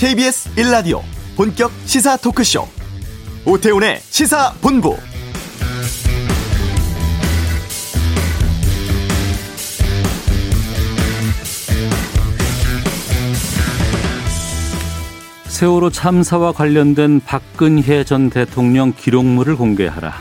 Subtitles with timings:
[0.00, 1.02] KBS 1라디오
[1.36, 2.66] 본격 시사 토크쇼
[3.44, 4.96] 오태훈의 시사본부
[15.48, 20.14] 세월호 참사와 관련된 박근혜 전 대통령 기록물을 공개하라.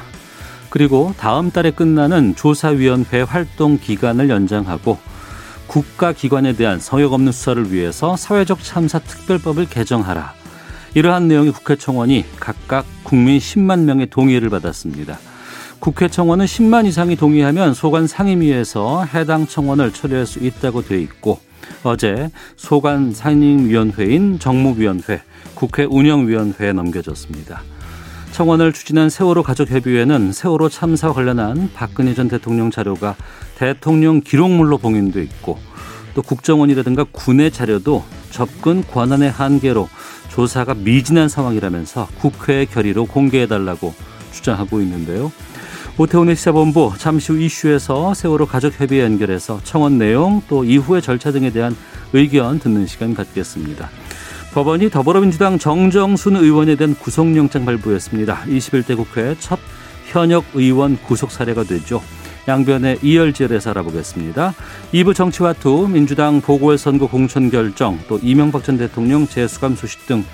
[0.69, 4.97] 그리고 다음 달에 끝나는 조사위원회 활동 기간을 연장하고
[5.69, 10.33] 국가기관에 대한 성역 없는 수사를 위해서 사회적 참사 특별법을 개정하라.
[10.95, 15.19] 이러한 내용의 국회 청원이 각각 국민 10만 명의 동의를 받았습니다.
[15.79, 21.39] 국회 청원은 10만 이상이 동의하면 소관 상임위에서 해당 청원을 처리할 수 있다고 돼 있고
[21.83, 25.21] 어제 소관 상임위원회인 정무위원회,
[25.53, 27.61] 국회 운영위원회에 넘겨졌습니다.
[28.39, 33.17] 청원을 추진한 세월호 가족협의회는 세월호 참사와 관련한 박근혜 전 대통령 자료가
[33.57, 35.59] 대통령 기록물로 봉인돼 있고
[36.13, 39.89] 또 국정원이라든가 군의 자료도 접근 권한의 한계로
[40.29, 43.93] 조사가 미진한 상황이라면서 국회의 결의로 공개해달라고
[44.31, 45.33] 주장하고 있는데요.
[45.97, 51.75] 오태훈의 시사본부 잠시 후 이슈에서 세월호 가족협의회 연결해서 청원 내용 또 이후의 절차 등에 대한
[52.13, 53.89] 의견 듣는 시간 갖겠습니다.
[54.53, 58.45] 법원이 더불어민주당 정정순 의원에 대한 구속영장 발부했습니다.
[58.47, 59.59] 21대 국회 첫
[60.07, 62.01] 현역 의원 구속 사례가 되죠.
[62.47, 64.55] 양변의 이열지열에서 알아보겠습니다.
[64.91, 70.25] 2부 정치와투, 민주당 보궐선거 공천 결정, 또 이명박 전 대통령 재수감 소식 등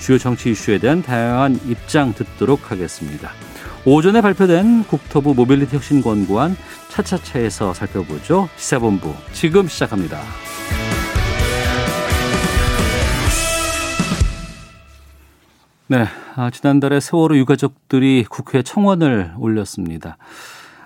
[0.00, 3.30] 주요 정치 이슈에 대한 다양한 입장 듣도록 하겠습니다.
[3.84, 6.56] 오전에 발표된 국토부 모빌리티 혁신 권고안
[6.88, 8.48] 차차차에서 살펴보죠.
[8.56, 10.20] 시사본부 지금 시작합니다.
[15.90, 16.04] 네,
[16.36, 20.18] 아, 지난달에 세월호 유가족들이 국회 청원을 올렸습니다.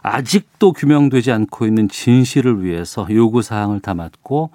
[0.03, 4.49] 아직도 규명되지 않고 있는 진실을 위해서 요구 사항을 담았고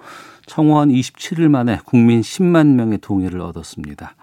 [0.46, 4.16] 청원 27일 만에 국민 10만 명의 동의를 얻었습니다.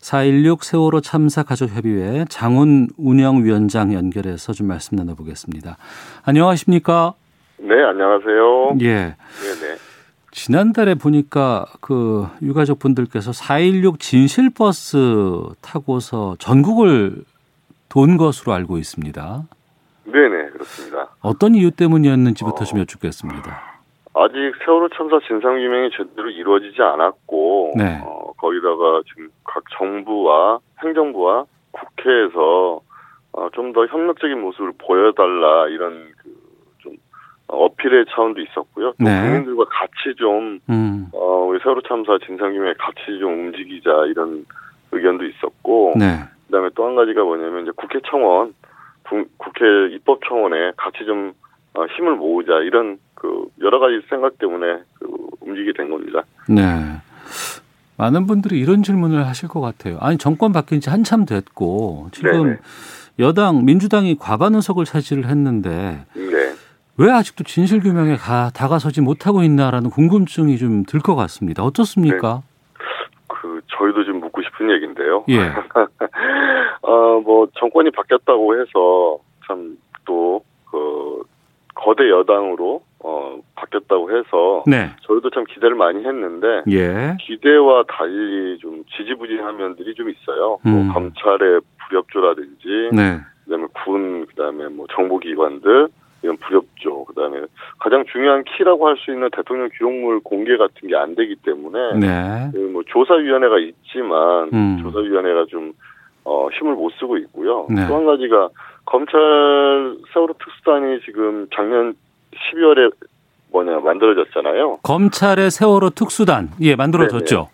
[0.00, 5.76] 4.16 세월호 참사 가족협의회 장훈 운영위원장 연결해서 좀 말씀 나눠보겠습니다.
[6.24, 7.14] 안녕하십니까?
[7.58, 8.78] 네, 안녕하세요.
[8.80, 8.94] 예.
[8.94, 9.14] 네
[9.60, 9.91] 네.
[10.32, 14.96] 지난달에 보니까 그 유가족 분들께서 4.16 진실버스
[15.60, 17.24] 타고서 전국을
[17.90, 19.42] 돈 것으로 알고 있습니다.
[20.04, 21.08] 네네, 그렇습니다.
[21.20, 23.72] 어떤 이유 때문이었는지부터 어, 좀 여쭙겠습니다.
[24.14, 28.00] 아직 세월호 참사 진상규명이 제대로 이루어지지 않았고, 네.
[28.02, 32.80] 어, 거기다가 지금 각 정부와 행정부와 국회에서
[33.34, 36.12] 어, 좀 더 협력적인 모습을 보여달라 이런
[37.52, 38.92] 어필의 차원도 있었고요.
[38.92, 39.20] 또 네.
[39.22, 41.08] 국민들과 같이 좀 음.
[41.12, 44.44] 어, 우리 세월호 참사 진상규명에 같이 좀 움직이자 이런
[44.92, 46.20] 의견도 있었고, 네.
[46.46, 48.54] 그 다음에 또 한 가지가 뭐냐면 이제 국회 청원,
[49.08, 49.64] 국, 국회
[49.94, 51.32] 입법청원에 같이 좀
[51.74, 55.06] 어, 힘을 모으자 이런 그 여러 가지 생각 때문에 그
[55.40, 56.22] 움직이게 된 겁니다.
[56.48, 56.62] 네.
[57.96, 59.96] 많은 분들이 이런 질문을 하실 것 같아요.
[60.00, 62.56] 아니 정권 바뀐 지 한참 됐고 지금 네네.
[63.20, 66.31] 여당 민주당이 과반 의석을 차지를 했는데 네.
[66.98, 71.62] 왜 아직도 진실 규명에 가 다가서지 못하고 있나라는 궁금증이 좀 들 것 같습니다.
[71.64, 72.42] 어떻습니까?
[73.28, 75.24] 그 저희도 좀 묻고 싶은 얘기인데요.
[75.30, 75.52] 예.
[76.82, 81.22] 어뭐 정권이 바뀌었다고 해서 참 또 그
[81.74, 84.90] 거대 여당으로 어 바뀌었다고 해서 네.
[85.02, 87.16] 저희도 참 기대를 많이 했는데 예.
[87.20, 90.58] 기대와 달리 좀 지지부진한 면들이 좀 있어요.
[90.66, 90.70] 음.
[90.86, 93.20] 뭐 검찰의 불협조라든지 네.
[93.44, 95.88] 그다음에 군, 그다음에 뭐 정보기관들
[96.22, 97.40] 이런 불협조, 그다음에
[97.80, 102.50] 가장 중요한 키라고 할 수 있는 대통령 기록물 공개 같은 게 안 되기 때문에 네.
[102.52, 104.78] 그뭐 조사위원회가 있지만 음.
[104.82, 105.72] 조사위원회가 좀
[106.24, 107.66] 어, 힘을 못 쓰고 있고요.
[107.68, 107.86] 네.
[107.88, 108.48] 또한 가지가
[108.84, 109.18] 검찰
[110.12, 111.94] 세월호 특수단이 지금 작년
[112.54, 112.92] 12월에
[113.50, 114.78] 뭐냐 만들어졌잖아요.
[114.82, 117.48] 검찰의 세월호 특수단 예 만들어졌죠.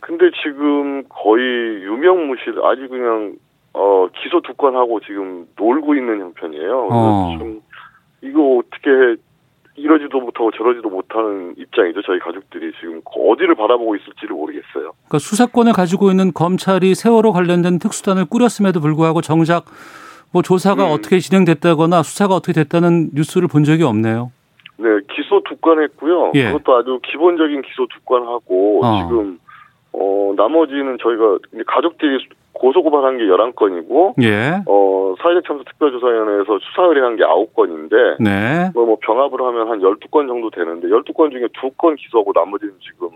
[0.00, 1.44] 근데 지금 거의
[1.82, 3.34] 유명무실 아주 그냥
[3.72, 6.88] 어 기소 두 건 하고 지금 놀고 있는 형편이에요.
[6.92, 7.36] 어.
[7.38, 7.60] 좀
[8.24, 9.20] 이거 어떻게
[9.76, 12.02] 이러지도 못하고 저러지도 못하는 입장이죠.
[12.02, 14.92] 저희 가족들이 지금 어디를 바라보고 있을지를 모르겠어요.
[14.92, 19.64] 그러니까 수사권을 가지고 있는 검찰이 세월호 관련된 특수단을 꾸렸음에도 불구하고 정작
[20.32, 20.92] 뭐 조사가 음.
[20.92, 24.30] 어떻게 진행됐다거나 수사가 어떻게 됐다는 뉴스를 본 적이 없네요.
[24.76, 26.32] 네, 기소 두 건 했고요.
[26.34, 26.46] 예.
[26.52, 29.02] 그것도 아주 기본적인 기소 두 건 하고 어.
[29.02, 29.38] 지금
[29.92, 32.18] 어 나머지는 저희가 가족들이
[32.54, 34.62] 고소고발한 게 11건이고 예.
[34.66, 38.70] 어 사회적 참사 특별조사위원회에서 수사 의뢰한 게 9건인데 네.
[38.74, 43.08] 뭐, 뭐 병합을 하면 한 12건 정도 되는데 12건 중에 2건 기소하고 나머지는 지금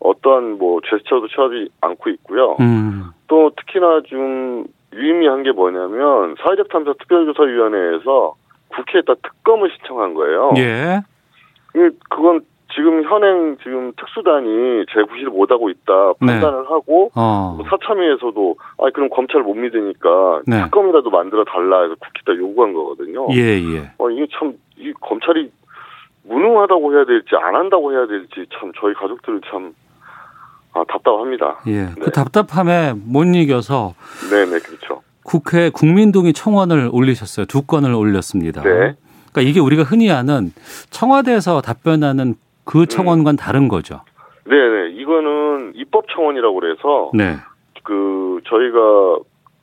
[0.00, 2.56] 어떠한 뭐 제스처도 취하지 않고 있고요.
[2.60, 3.04] 음.
[3.28, 8.34] 또 특히나 좀 유의미한 게 뭐냐면 사회적 탐사 특별조사위원회에서
[8.68, 10.50] 국회에다 특검을 신청한 거예요.
[10.56, 11.00] 예.
[11.72, 12.40] 그- 그건
[12.74, 16.26] 지금 현행 지금 특수단이 제 구실을 못하고 있다 네.
[16.26, 17.54] 판단을 하고 어.
[17.56, 20.62] 뭐 사참위에서도 아 그럼 검찰 못 믿으니까 네.
[20.64, 23.28] 특검이라도 만들어 달라 해서 국회에다 요구한 거거든요.
[23.32, 23.90] 예, 예.
[23.98, 25.50] 어 이게 참 이 검찰이
[26.24, 29.74] 무능하다고 해야 될지 안 한다고 해야 될지 참 저희 가족들은 참
[30.72, 31.60] 아, 답답합니다.
[31.66, 31.84] 예.
[31.84, 31.94] 네.
[32.00, 33.94] 그 답답함에 못 이겨서
[34.30, 35.02] 네네 그렇죠.
[35.24, 37.46] 국회 국민동의 청원을 올리셨어요.
[37.46, 38.62] 두 건을 올렸습니다.
[38.62, 38.96] 네.
[39.32, 40.52] 그러니까 이게 우리가 흔히 아는
[40.90, 42.34] 청와대에서 답변하는
[42.64, 44.00] 그 청원과는 다른 거죠.
[44.44, 47.36] 네 네 이거는 입법 청원이라고 그래서 네.
[47.84, 49.18] 그 저희가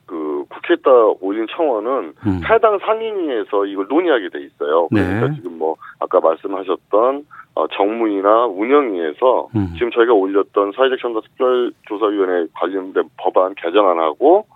[0.06, 2.40] 그 국회에다 올린 청원은 음.
[2.48, 4.88] 해당 상임위에서 이걸 논의하게 돼 있어요.
[4.88, 5.34] 그러니까 네.
[5.36, 9.72] 지금 뭐 아까 말씀하셨던 어, 정무위나 운영위에서 음.
[9.74, 14.46] 지금 저희가 올렸던 사회적 첨단 특별조사위원회 관련된 법안 개정안하고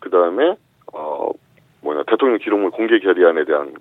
[0.00, 0.56] 그 다음에
[0.92, 1.30] 어
[1.82, 3.72] 뭐냐 대통령 기록물 공개 결의안에 대한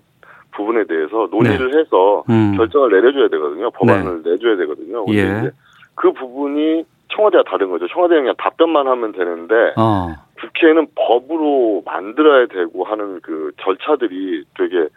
[0.52, 2.56] 부분에 대해서 논의를 해서 음.
[2.58, 3.70] 결정을 내려줘야 되거든요.
[3.72, 5.06] 법안을 내줘야 되거든요.
[5.10, 5.14] 예.
[5.14, 5.52] 이제
[5.96, 7.88] 그 부분이 청와대와 다른 거죠.
[7.88, 10.14] 청와대는 그냥 답변만 하면 되는데 어.
[10.40, 14.88] 국회는 법으로 만들어야 되고 하는 그 절차들이 되게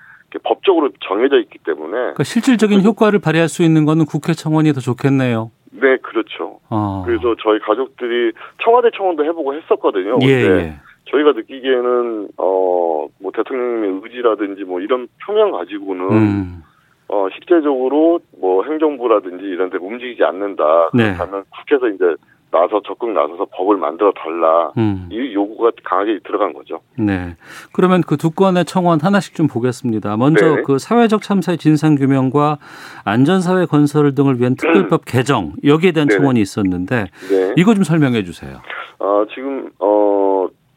[0.42, 5.50] 법적으로 정해져 있기 때문에 그러니까 실질적인 효과를 발휘할 수 있는 거는 국회 청원이 더 좋겠네요.
[5.72, 6.60] 네 그렇죠.
[6.68, 7.02] 어.
[7.06, 8.32] 그래서 저희 가족들이
[8.62, 10.18] 청와대 청원도 해보고 했었거든요.
[10.22, 10.80] 예, 예.
[11.10, 12.80] 저희가 느끼기에는 어
[13.22, 16.62] 뭐 대통령님의 의지라든지 뭐 이런 표명 가지고는 음.
[17.08, 20.90] 어 실제적으로 뭐 행정부라든지 이런 데 움직이지 않는다.
[20.94, 21.14] 네.
[21.14, 22.04] 그렇다면 국회에서 이제
[22.50, 24.72] 나서 적극 나서서 법을 만들어 달라.
[24.78, 25.08] 음.
[25.10, 26.80] 이 요구가 강하게 들어간 거죠.
[26.98, 27.36] 네.
[27.72, 30.16] 그러면 그 두 건의 청원 하나씩 좀 보겠습니다.
[30.16, 30.62] 먼저 네.
[30.62, 32.58] 그 사회적 참사의 진상 규명과
[33.04, 36.08] 안전사회 건설 등을 위한 특별법 개정 여기에 대한 음.
[36.08, 36.18] 네네.
[36.18, 37.54] 청원이 있었는데 네.
[37.56, 38.58] 이거 좀 설명해 주세요.
[38.98, 40.09] 어 지금 어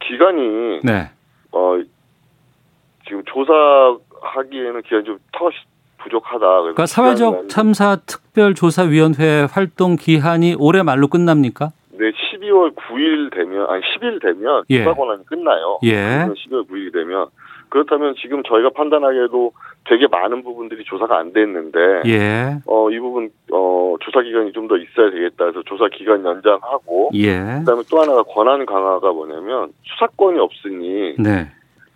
[0.07, 1.09] 기간이 네.
[1.51, 1.79] 어
[3.05, 5.55] 지금 조사하기에는 기간이 좀 턱이
[6.03, 6.39] 부족하다.
[6.39, 11.71] 그러니까 사회적 참사 특별조사위원회 활동 기한이 올해 말로 끝납니까?
[11.91, 14.83] 네, 12월 9일 되면 아니 10일 되면 예.
[14.83, 15.79] 조사 권한이 끝나요.
[15.83, 15.94] 예.
[15.94, 17.27] 그러면 12월 9일이 되면
[17.73, 19.51] 그렇다면 지금 저희가 판단하기에도
[19.85, 22.57] 되게 많은 부분들이 조사가 안 됐는데 예.
[22.67, 27.39] 어 이 부분 어 조사 기간이 좀 더 있어야 되겠다 해서 조사 기간 연장하고 예.
[27.59, 31.47] 그다음에 또 하나가 권한 강화가 뭐냐면 수사권이 없으니 네.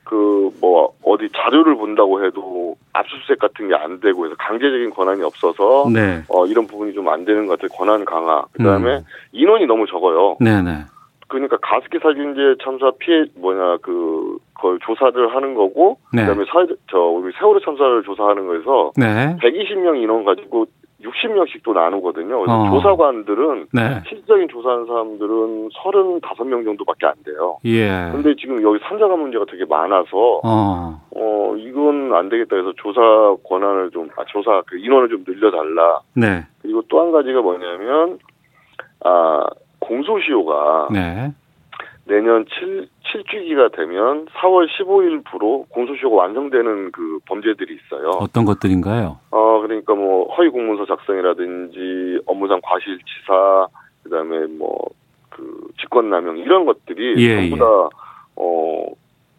[0.03, 6.24] 그뭐 어디 자료를 본다고 해도 압수수색 같은 게 안 되고 해서 강제적인 권한이 없어서 네.
[6.29, 7.77] 어 이런 부분이 좀 안 되는 것 같아요.
[7.77, 8.45] 권한 강화.
[8.53, 9.03] 그다음에 음.
[9.31, 10.38] 인원이 너무 적어요.
[10.39, 10.79] 네, 네.
[11.27, 16.25] 그러니까 가습기 살균제 참사 피해 뭐냐 그 그걸 조사를 하는 거고 네.
[16.25, 19.35] 그다음에 사회 저 우리 세월호 참사를 조사하는 거에서 네.
[19.41, 20.65] 120명 인원 가지고
[21.03, 22.39] 60명씩 또 나누거든요.
[22.39, 22.69] 그래서 어.
[22.71, 24.01] 조사관들은 네.
[24.07, 27.57] 실질적인 조사하는 사람들은 35명 정도밖에 안 돼요.
[27.65, 28.09] 예.
[28.12, 31.00] 근데 지금 여기 산자가 문제가 되게 많아서 어.
[31.15, 33.01] 어 이건 안 되겠다 해서 조사
[33.47, 36.00] 권한을 좀 아, 조사 그 인원을 좀 늘려달라.
[36.15, 36.45] 네.
[36.62, 38.18] 그리고 또 한 가지가 뭐냐면
[39.06, 39.45] 아
[39.88, 41.31] 공소시효가 네.
[42.06, 48.12] 내년 7, 7주기가 되면 4월 15일부로 공소시효가 완성되는 그 범죄들이 있어요.
[48.22, 49.19] 어떤 것들인가요?
[49.31, 53.68] 어, 그러니까 뭐 허위 공문서 작성이라든지 업무상 과실치사,
[54.04, 54.88] 그 다음에 뭐
[55.38, 57.60] 그 직권남용 이런 것들이 예, 전부 예.
[57.60, 57.66] 다,
[58.36, 58.86] 어,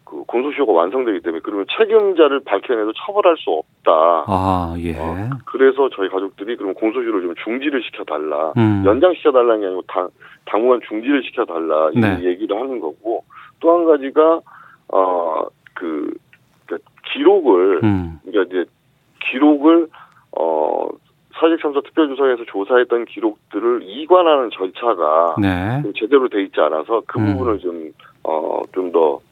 [0.09, 3.91] 그 공소시효가 완성되기 때문에 그러면 책임자를 밝혀내도 처벌할 수 없다.
[4.27, 4.97] 아, 예.
[4.97, 8.53] 어, 그래서 저희 가족들이 그럼 공소시효를 좀 중지를 시켜달라.
[8.57, 8.81] 음.
[8.85, 10.09] 연장시켜달라는 게 아니고 당,
[10.45, 12.23] 당분간 중지를 시켜달라 이 네.
[12.23, 13.23] 얘기를 하는 거고
[13.59, 14.41] 또 한 가지가
[14.87, 16.17] 어그
[16.65, 18.19] 그러니까 기록을 음.
[18.25, 18.69] 그러니까 이제
[19.29, 19.89] 기록을
[20.35, 20.87] 어
[21.39, 25.81] 사직 참사 특별조사에서 조사했던 기록들을 이관하는 절차가 네.
[25.83, 27.33] 좀 제대로 돼 있지 않아서 그 음.
[27.33, 29.28] 부분을 좀어 좀 더 어,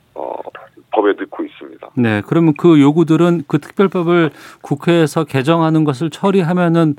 [0.97, 1.89] 법에 넣고 있습니다.
[1.95, 2.21] 네.
[2.27, 4.31] 그러면 그 요구들은 그 특별법을
[4.63, 6.95] 국회에서 개정하는 것을 처리하면은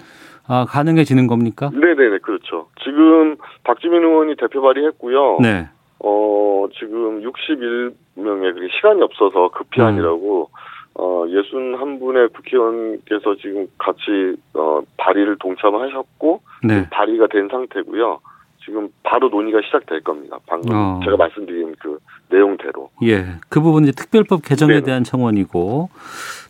[0.46, 1.70] 아, 가능해지는 겁니까?
[1.74, 2.68] 네네네 그렇죠.
[2.82, 5.38] 지금 박지민 의원이 대표 발의했고요.
[5.42, 5.68] 네.
[5.98, 9.86] 어, 지금 61명의 그 시간이 없어서 급히 음.
[9.86, 10.48] 아니라고,
[10.94, 16.88] 어, 61분의 국회의원께서 지금 같이, 어, 발의를 동참하셨고, 네.
[16.90, 18.20] 발의가 된 상태고요.
[18.68, 20.38] 지금 바로 논의가 시작될 겁니다.
[20.46, 21.00] 방금 어.
[21.02, 21.98] 제가 말씀드린 그
[22.28, 22.90] 내용대로.
[23.02, 23.24] 예.
[23.48, 24.84] 그 부분이 특별법 개정에 네네.
[24.84, 25.88] 대한 청원이고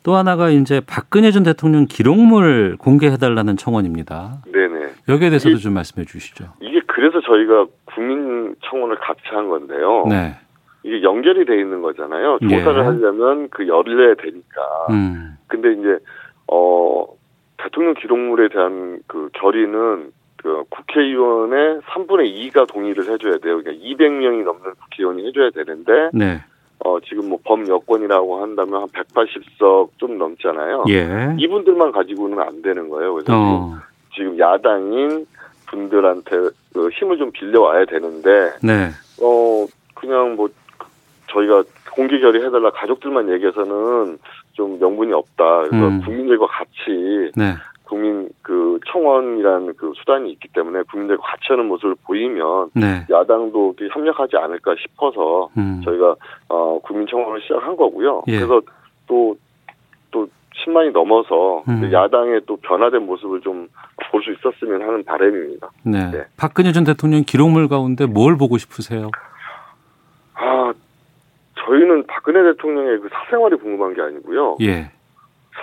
[0.03, 4.39] 또 하나가 이제 박근혜 전 대통령 기록물 공개해달라는 청원입니다.
[4.53, 4.89] 네네.
[5.09, 6.47] 여기에 대해서도 이게- 좀 말씀해 주시죠.
[6.61, 10.07] 이게 그래서 저희가 국민 청원을 같이 한 건데요.
[10.09, 10.35] 네.
[10.83, 12.39] 이게 연결이 돼 있는 거잖아요.
[12.43, 12.49] 예.
[12.49, 14.61] 조사를 하려면 그 열려야 되니까.
[14.91, 15.37] 음.
[15.47, 15.99] 근데 이제
[16.51, 17.07] 어
[17.59, 23.61] 대통령 기록물에 대한 그 결의는 그 국회의원의 3분의 2가 동의를 해줘야 돼요.
[23.61, 26.41] 그러니까 200명이 넘는 국회의원이 해줘야 되는데 네.
[26.85, 30.85] 어 지금 뭐 범여권이라고 한다면 한 180석 좀 넘잖아요.
[30.89, 31.35] 예.
[31.39, 33.15] 이분들만 가지고는 안 되는 거예요.
[33.15, 33.77] 그래서 어.
[34.15, 35.27] 지금, 야당인
[35.67, 36.31] 분들한테
[36.73, 38.91] 그 힘을 좀 빌려와야 되는데 네.
[39.21, 40.49] 어 그냥 뭐
[41.31, 44.19] 저희가 공개 결의해달라 가족들만 얘기해서는
[44.53, 45.63] 좀 명분이 없다.
[45.65, 46.01] 그래서 음.
[46.05, 47.55] 국민들과 같이 네.
[47.89, 53.07] 국민 그 청원이라는 그 수단이 있기 때문에 국민들과 같이 하는 모습을 보이면 네.
[53.11, 55.81] 야당도 협력하지 않을까 싶어서 음.
[55.85, 56.15] 저희가
[56.49, 58.23] 어 국민 청원을 시작한 거고요.
[58.29, 58.37] 예.
[58.37, 58.61] 그래서
[59.07, 60.29] 또또
[60.67, 61.91] 10만이 넘어서 음.
[61.93, 63.69] 야당의 또 변화된 모습을 좀
[64.11, 65.71] 볼 수 있었으면 하는 바람입니다.
[65.83, 66.11] 네.
[66.11, 66.25] 네.
[66.37, 69.11] 박근혜 전 대통령 기록물 가운데 뭘 보고 싶으세요?
[70.35, 70.73] 아
[71.67, 74.57] 저희는 박근혜 대통령의 그 사생활이 궁금한 게 아니고요.
[74.63, 74.91] 예.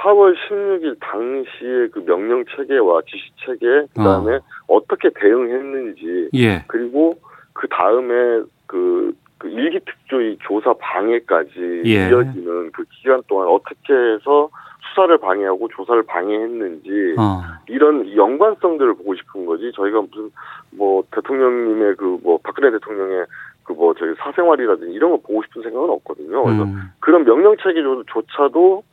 [0.02, 4.80] 4월 16일 당시의 그 명령 체계와 지시 체계 그다음에 어.
[4.88, 6.64] 떻게 대응했는지 예.
[6.68, 7.16] 그리고
[7.54, 12.10] 그 다음에 그, 그 일기 특조위 조사 방해까지 예.
[12.10, 14.50] 이어지는 그 기간 동안 어떻게 해서
[14.90, 17.42] 수사를 방해하고 조사를 방해했는지 어.
[17.68, 20.32] 이런 연관성들을 보고 싶은 거지 저희가 무슨
[20.72, 23.26] 뭐 대통령님의 그 뭐 박근혜 대통령의
[23.64, 26.44] 그 뭐 저희 사생활이라든지 이런 거 보고 싶은 생각은 없거든요.
[26.44, 26.92] 그래서 음.
[27.00, 28.84] 그런 명령 체계조차도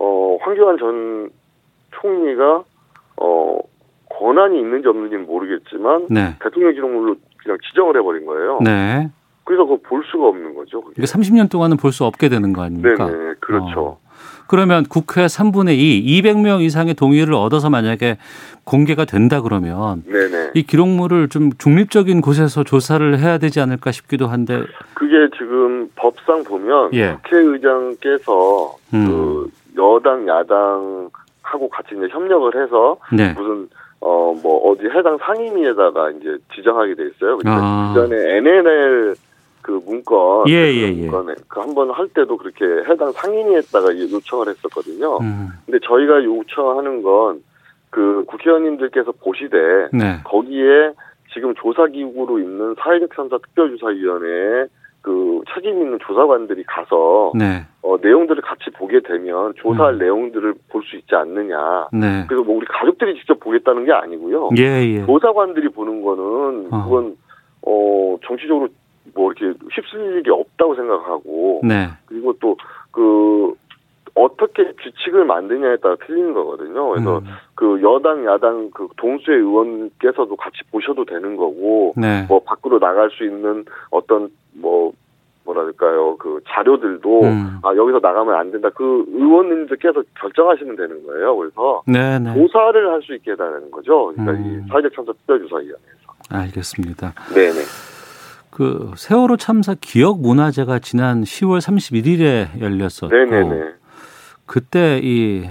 [0.00, 1.30] 어 황교안 전
[2.00, 2.62] 총리가
[3.20, 3.58] 어
[4.10, 6.34] 권한이 있는지 없는지는 모르겠지만 네.
[6.42, 8.58] 대통령 기록물로 그냥 지정을 해버린 거예요.
[8.62, 9.10] 네.
[9.44, 10.80] 그래서 그거 볼 수가 없는 거죠.
[10.82, 10.94] 그게.
[10.98, 13.06] 이게 30년 동안은 볼 수 없게 되는 거 아닙니까?
[13.06, 13.80] 네네 그렇죠.
[13.80, 13.98] 어.
[14.46, 18.16] 그러면 국회 3분의 2, 200명 이상의 동의를 얻어서 만약에
[18.64, 20.50] 공개가 된다 그러면 네네.
[20.54, 24.62] 이 기록물을 좀 중립적인 곳에서 조사를 해야 되지 않을까 싶기도 한데
[24.94, 27.16] 그게 지금 법상 보면 예.
[27.22, 29.06] 국회의장께서 음.
[29.06, 33.32] 그 여당 야당하고 같이 이제 협력을 해서 네.
[33.34, 33.68] 무슨
[34.00, 37.36] 어 뭐 어디 해당 상임위에다가 이제 지정하게 돼 있어요.
[37.38, 37.92] 그러니까 아.
[37.94, 39.14] 전에 NNL
[39.62, 40.90] 그 문건 예, 그 예, 예.
[41.08, 45.18] 문건에 그 한 번 할 때도 그렇게 해당 상임위에다가 이 요청을 했었거든요.
[45.18, 45.48] 음.
[45.66, 47.42] 근데 저희가 요청하는 건
[47.90, 49.56] 그 국회의원님들께서 보시되
[49.94, 50.20] 네.
[50.24, 50.92] 거기에
[51.32, 54.66] 지금 조사기구로 있는 사회적 참사 특별조사위원회에
[55.08, 57.64] 그 책임 있는 조사관들이 가서 네.
[57.80, 59.98] 어, 내용들을 같이 보게 되면 조사할 음.
[59.98, 61.88] 내용들을 볼 수 있지 않느냐.
[61.92, 62.26] 네.
[62.28, 64.50] 그래서 뭐 우리 가족들이 직접 보겠다는 게 아니고요.
[64.58, 65.06] 예, 예.
[65.06, 66.84] 조사관들이 보는 거는 어.
[66.84, 67.16] 그건
[67.66, 68.68] 어 정치적으로
[69.14, 71.88] 뭐 이렇게 휩쓸릴 일이 없다고 생각하고 네.
[72.06, 72.54] 그리고 또
[72.98, 73.54] 그
[74.14, 76.88] 어떻게 규칙을 만드냐에 따라 틀리는 거거든요.
[76.88, 77.26] 그래서 음.
[77.54, 82.24] 그 여당 야당 그 동수의 의원께서도 같이 보셔도 되는 거고 네.
[82.28, 84.92] 뭐 밖으로 나갈 수 있는 어떤 뭐
[85.44, 87.58] 뭐랄까요 그 자료들도 음.
[87.62, 91.36] 아 여기서 나가면 안 된다 그 의원님들께서 결정하시면 되는 거예요.
[91.36, 92.34] 그래서 네, 네.
[92.34, 94.12] 조사를 할 수 있게 해달라는 거죠.
[94.14, 94.64] 그러니까 음.
[94.66, 96.12] 이 사회적 참사 특별조사위원회에서.
[96.30, 97.14] 알겠습니다.
[97.34, 97.60] 네네.
[98.50, 103.72] 그 세월호 참사 기억 문화제가 지난 10월 31일에 열렸었고 네네네.
[104.46, 105.48] 그때 이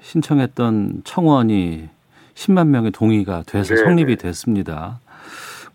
[0.00, 1.88] 신청했던 청원이
[2.34, 3.84] 10만 명의 동의가 돼서 네네.
[3.84, 5.00] 성립이 됐습니다.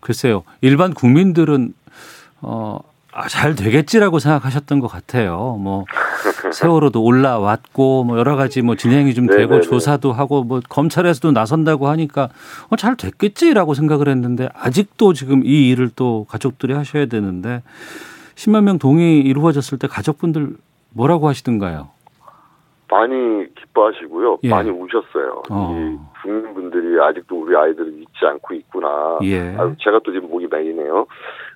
[0.00, 0.44] 글쎄요.
[0.60, 1.74] 일반 국민들은
[2.46, 2.78] 어,
[3.12, 5.56] 아, 잘 되겠지라고 생각하셨던 것 같아요.
[5.58, 5.84] 뭐
[6.52, 9.60] 세월호도 올라왔고 뭐 여러 가지 뭐 진행이 좀 되고 네네네.
[9.62, 12.28] 조사도 하고 뭐 검찰에서도 나선다고 하니까
[12.70, 17.62] 어, 잘 됐겠지라고 생각을 했는데 아직도 지금 이 일을 또 가족들이 하셔야 되는데
[18.36, 20.50] 10만 명 동의 이루어졌을 때 가족분들
[20.94, 21.88] 뭐라고 하시던가요?
[22.88, 24.38] 많이 기뻐하시고요.
[24.44, 24.50] 예.
[24.50, 25.42] 많이 우셨어요.
[25.50, 25.74] 어.
[25.74, 29.18] 이 국민분들이 아직도 우리 아이들을 잊지 않고 있구나.
[29.24, 29.56] 예.
[29.56, 31.06] 아유, 제가 또 지금 목이 메이네요.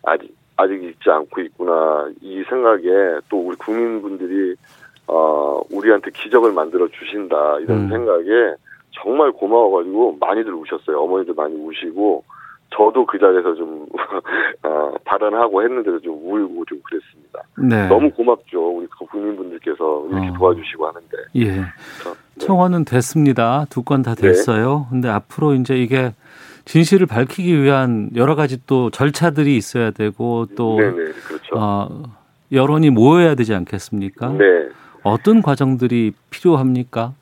[0.02, 2.08] 아직 아직 잊지 않고 있구나.
[2.20, 4.54] 이 생각에 또 우리 국민분들이
[5.06, 7.88] 어 우리한테 기적을 만들어 주신다 이런 음.
[7.88, 8.54] 생각에
[9.02, 10.98] 정말 고마워가지고 많이들 우셨어요.
[11.00, 12.22] 어머니들 많이 우시고
[12.76, 13.86] 저도 그 자리에서 좀
[14.62, 17.42] 어, 발언하고 했는데도 좀 울고 좀 그랬습니다.
[17.58, 17.88] 네.
[17.88, 18.76] 너무 고맙죠.
[18.78, 20.34] 우리 국민분들께서 이렇게 어.
[20.38, 21.16] 도와주시고 하는데.
[21.36, 21.46] 예.
[22.02, 22.46] 저, 네.
[22.46, 23.64] 청원은 됐습니다.
[23.70, 24.86] 두 건 다 됐어요.
[24.90, 26.12] 근데 앞으로 이제 이게
[26.70, 30.92] 진실을 밝히기 위한 여러 가지 또 절차들이 있어야 되고 또 네네
[31.26, 31.56] 그렇죠.
[31.56, 32.02] 어,
[32.52, 34.28] 여론이 모여야 되지 않겠습니까?
[34.28, 34.68] 네.
[35.02, 37.12] 어떤 과정들이 필요합니까?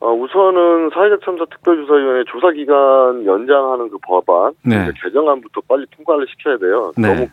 [0.00, 4.86] 어, 우선은 사회적 참사 특별조사위원회 조사 기간 연장하는 그 법안 네.
[4.86, 6.92] 그 개정안부터 빨리 통과를 시켜야 돼요.
[6.96, 7.14] 네.
[7.14, 7.28] 너무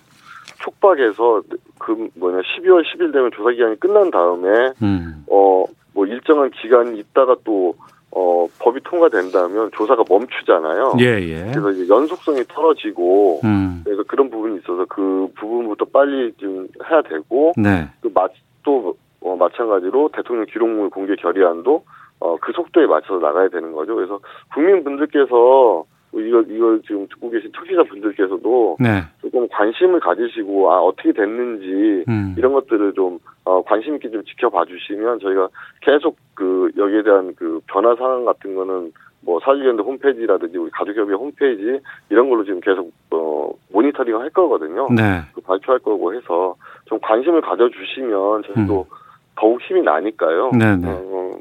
[0.62, 1.44] 촉박해서
[1.80, 5.24] 그 뭐냐 12월 10일 되면 조사 기간이 끝난 다음에 음.
[5.30, 7.76] 어뭐 일정한 기간 있다가 또
[8.12, 10.96] 어, 법이 통과된다면 조사가 멈추잖아요.
[11.00, 11.52] 예, 예.
[11.52, 13.82] 그래서 이제 연속성이 떨어지고 음.
[13.84, 17.88] 그래서 그런 부분이 있어서 그 부분부터 빨리 좀 해야 되고 네.
[18.02, 18.28] 또, 마,
[18.64, 21.84] 또 어, 마찬가지로 대통령 기록물 공개 결의안도
[22.22, 23.96] 어, 그 속도에 맞춰서 나가야 되는 거죠.
[23.96, 24.20] 그래서
[24.54, 29.04] 국민분들께서 이걸 이걸 지금 듣고 계신 청취자 분들께서도 네.
[29.22, 32.36] 조금 관심을 가지시고 아 어떻게 됐는지 음.
[32.38, 35.50] 이런 것들을 좀 어, 관심 있게 좀 지켜봐 주시면 저희가
[35.82, 41.80] 계속 그 여기에 대한 그 변화 상황 같은 거는 뭐 사주연대 홈페이지라든지 우리 가족협의 홈페이지
[42.10, 44.88] 이런 걸로 지금 계속 어 모니터링을 할 거거든요.
[44.96, 45.22] 네.
[45.34, 48.96] 그 발표할 거고 해서 좀 관심을 가져주시면 저희도 음.
[49.36, 50.52] 더욱 힘이 나니까요.
[50.58, 50.88] 네 네.
[50.90, 51.38] 어,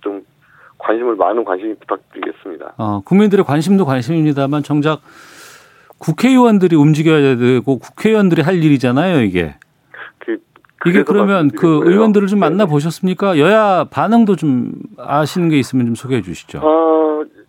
[0.00, 0.24] 좀
[0.78, 2.74] 관심을 많은 관심 부탁드리겠습니다.
[2.78, 5.00] 어, 국민들의 관심도 관심입니다만 정작
[5.98, 9.56] 국회의원들이 움직여야 되고 국회의원들이 할 일이잖아요, 이게.
[10.80, 11.80] 그, 이게 그러면 그.
[11.84, 12.70] 의원들을 좀 만나 네.
[12.70, 13.38] 보셨습니까?
[13.38, 16.60] 여야 반응도 좀 아시는 게 있으면 좀 소개해 주시죠.
[16.62, 16.62] 아,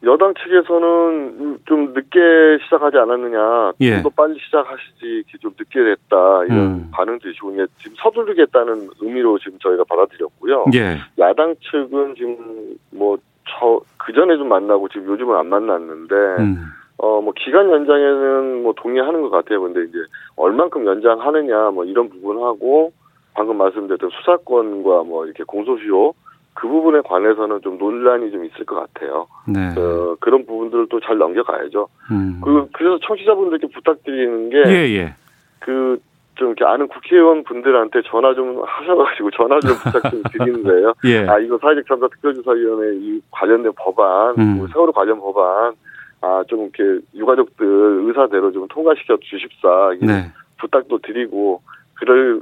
[0.03, 3.95] 여당 측에서는 좀 늦게 시작하지 않았느냐, 예.
[3.95, 6.91] 좀더 빨리 시작하시지, 이렇게 좀 늦게 됐다, 이런 음.
[6.93, 10.65] 반응들이 지금 지금 서두르겠다는 의미로 지금 저희가 받아들였고요.
[10.75, 10.97] 예.
[11.19, 13.17] 야당 측은 지금 뭐,
[13.49, 16.63] 저, 그 전에 좀 만나고 지금 요즘은 안 만났는데, 음.
[16.97, 19.61] 어, 뭐, 기간 연장에는 뭐 동의하는 것 같아요.
[19.61, 19.97] 근데 이제,
[20.37, 22.93] 얼만큼 연장하느냐, 뭐, 이런 부분하고,
[23.33, 26.13] 방금 말씀드렸던 수사권과 뭐, 이렇게 공소시효,
[26.59, 29.27] 그 부분에 관해서는 좀 논란이 좀 있을 것 같아요.
[29.47, 29.69] 네.
[29.77, 31.87] 어, 그런 부분들을 또 잘 넘겨가야죠.
[32.11, 32.41] 음.
[32.43, 35.13] 그, 그래서 청취자분들께 부탁드리는 게, 예, 예.
[35.59, 35.97] 그,
[36.35, 40.93] 좀 이렇게 아는 국회의원 분들한테 전화 좀 하셔가지고 전화 좀 부탁 좀 드리는 거예요.
[41.05, 41.25] 예.
[41.29, 44.59] 아, 이거 사회적 참사 특별조사위원회 이 관련된 법안, 음.
[44.59, 45.73] 그 세월호 관련 법안,
[46.21, 47.65] 아, 좀 이렇게 유가족들
[48.05, 49.93] 의사대로 좀 통과시켜 주십사.
[50.01, 50.29] 이 네.
[50.57, 51.61] 부탁도 드리고,
[51.95, 52.41] 그럴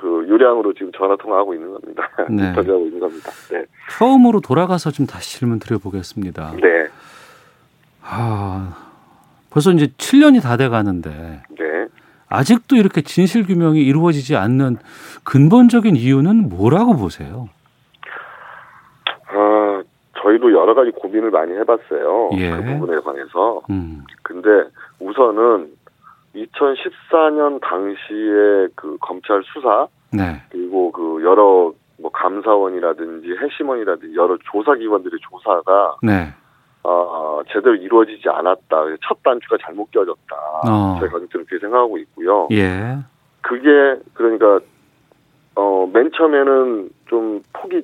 [0.00, 2.08] 그 요량으로 지금 전화 통화하고 있는 겁니다.
[2.30, 2.48] 네.
[2.48, 3.30] 인터뷰하고 있는 겁니다.
[3.50, 3.64] 네.
[3.90, 6.52] 처음으로 돌아가서 좀 다시 질문 드려보겠습니다.
[6.60, 6.86] 네.
[8.02, 8.74] 아,
[9.50, 11.86] 벌써 이제 7년이 다 돼 가는데 네.
[12.28, 14.78] 아직도 이렇게 진실 규명이 이루어지지 않는
[15.24, 17.48] 근본적인 이유는 뭐라고 보세요?
[19.28, 19.82] 아,
[20.22, 22.30] 저희도 여러 가지 고민을 많이 해봤어요.
[22.38, 22.50] 예.
[22.50, 23.62] 그 부분에 관해서.
[23.70, 24.02] 음.
[24.22, 24.48] 근데
[24.98, 25.68] 우선은
[26.46, 30.42] 2014년 당시에 그 검찰 수사 네.
[30.50, 36.32] 그리고 그 여러 뭐 감사원이라든지 해심원이라든지 여러 조사기관들의 조사가 네.
[36.82, 38.84] 어, 제대로 이루어지지 않았다.
[39.06, 40.36] 첫 단추가 잘못 껴졌다.
[40.66, 40.96] 어.
[40.98, 42.48] 저희 가족들은 그렇게 생각하고 있고요.
[42.52, 42.96] 예.
[43.42, 44.60] 그게 그러니까
[45.56, 47.82] 어, 맨 처음에는 좀 폭이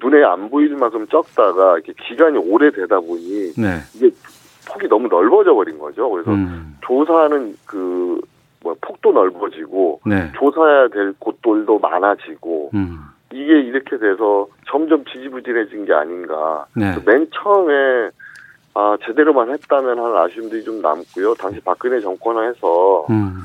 [0.00, 3.80] 눈에 안 보일 만큼 적다가 이렇게 기간이 오래되다 보니 네.
[3.94, 4.10] 이게
[4.66, 6.08] 폭이 너무 넓어져 버린 거죠.
[6.10, 6.76] 그래서 음.
[6.82, 8.20] 조사하는 그,
[8.62, 10.30] 뭐, 폭도 넓어지고, 네.
[10.36, 12.98] 조사해야 될 곳들도 많아지고, 음.
[13.32, 16.66] 이게 이렇게 돼서 점점 지지부진해진 게 아닌가.
[16.74, 16.94] 네.
[17.04, 18.10] 맨 처음에,
[18.74, 21.34] 아, 제대로만 했다면 하는 아쉬움들이 좀 남고요.
[21.34, 23.38] 당시 박근혜 정권 하에서, 음.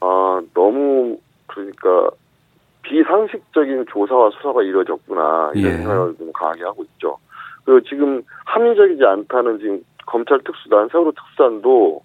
[0.00, 2.10] 아, 너무, 그러니까,
[2.82, 5.52] 비상식적인 조사와 수사가 이루어졌구나.
[5.54, 5.76] 이런 예.
[5.78, 7.16] 생각을 좀 강하게 하고 있죠.
[7.64, 12.02] 그리고 지금 합리적이지 않다는 지금 검찰 특수단, 세월호 특수단도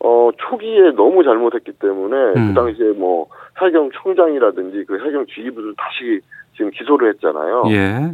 [0.00, 2.48] 어 초기에 너무 잘못했기 때문에 음.
[2.48, 3.26] 그 당시에 뭐
[3.60, 6.20] 해경 총장이라든지 그 해경 지휘부를 다시
[6.54, 7.64] 지금 기소를 했잖아요.
[7.70, 8.12] 예.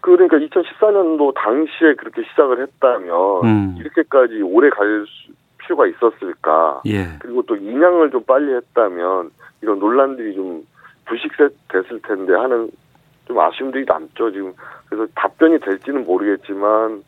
[0.00, 3.74] 그러니까 2014년도 당시에 그렇게 시작을 했다면 음.
[3.78, 6.80] 이렇게까지 오래 갈 수- 필요가 있었을까?
[6.86, 7.08] 예.
[7.18, 9.30] 그리고 또 인양을 좀 빨리 했다면
[9.60, 10.62] 이런 논란들이 좀
[11.04, 12.70] 불식됐을 텐데 하는
[13.26, 14.54] 좀 아쉬움들이 남죠 지금
[14.88, 17.02] 그래서 답변이 될지는 모르겠지만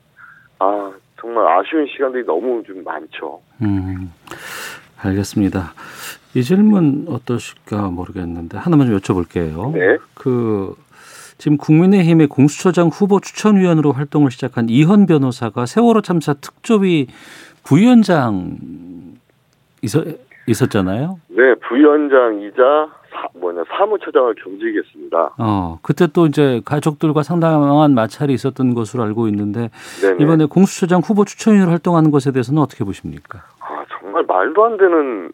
[0.58, 3.40] 아 정말 아쉬운 시간들이 너무 좀 많죠.
[3.62, 4.12] 음.
[5.02, 5.72] 알겠습니다.
[6.34, 9.72] 이 질문 어떠실까 모르겠는데 하나만 좀 여쭤볼게요.
[9.72, 9.98] 네.
[10.14, 10.74] 그
[11.38, 17.08] 지금 국민의힘의 공수처장 후보 추천위원으로 활동을 시작한 이현 변호사가 세월호 참사 특조위
[17.64, 18.58] 부위원장
[19.82, 20.04] 있었,
[20.46, 21.18] 있었잖아요.
[21.28, 25.30] 네 부위원장이자 사, 뭐냐 사무처장을 겸직했습니다.
[25.38, 30.22] 어 그때 또 이제 가족들과 상당한 마찰이 있었던 것으로 알고 있는데 네네.
[30.24, 33.40] 이번에 공수처장 후보 추천위원으로 활동하는 것에 대해서는 어떻게 보십니까?
[33.60, 35.32] 아 정말 말도 안 되는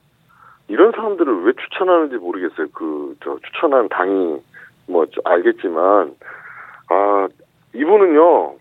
[0.69, 2.67] 이런 사람들을 왜 추천하는지 모르겠어요.
[2.73, 4.37] 그 저 추천한 당이
[4.89, 6.13] 뭐저 알겠지만
[6.91, 7.29] 아
[7.75, 8.55] 이분은요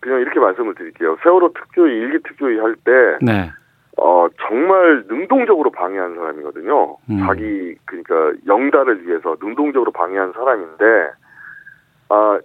[0.00, 1.16] 그냥 이렇게 말씀을 드릴게요.
[1.22, 2.90] 세월호 특조위 일기 특조위 할때
[3.22, 3.50] 네.
[3.96, 6.96] 어, 정말 능동적으로 방해한 사람이거든요.
[7.10, 7.18] 음.
[7.26, 10.84] 자기, 그러니까 영달을 위해서 능동적으로 방해한 사람인데,
[12.08, 12.38] 아,